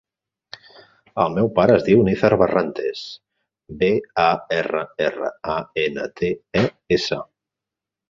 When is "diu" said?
1.89-2.01